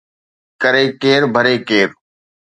ڪري 0.61 0.85
ڪير 1.01 1.21
ڀري 1.35 1.55
ڪير 1.67 1.89